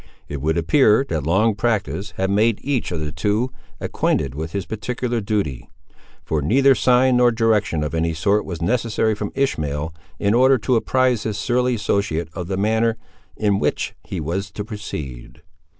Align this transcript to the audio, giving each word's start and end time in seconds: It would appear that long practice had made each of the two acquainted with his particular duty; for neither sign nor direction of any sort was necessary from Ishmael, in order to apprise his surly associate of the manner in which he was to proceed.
It 0.27 0.41
would 0.41 0.57
appear 0.57 1.05
that 1.09 1.27
long 1.27 1.53
practice 1.53 2.09
had 2.17 2.31
made 2.31 2.57
each 2.63 2.91
of 2.91 3.01
the 3.01 3.11
two 3.11 3.51
acquainted 3.79 4.33
with 4.33 4.51
his 4.51 4.65
particular 4.65 5.21
duty; 5.21 5.69
for 6.23 6.41
neither 6.41 6.73
sign 6.73 7.17
nor 7.17 7.31
direction 7.31 7.83
of 7.83 7.93
any 7.93 8.15
sort 8.15 8.43
was 8.43 8.63
necessary 8.63 9.13
from 9.13 9.31
Ishmael, 9.35 9.93
in 10.17 10.33
order 10.33 10.57
to 10.57 10.75
apprise 10.75 11.21
his 11.21 11.37
surly 11.37 11.75
associate 11.75 12.29
of 12.33 12.47
the 12.47 12.57
manner 12.57 12.97
in 13.37 13.59
which 13.59 13.93
he 14.03 14.19
was 14.19 14.49
to 14.53 14.65
proceed. 14.65 15.43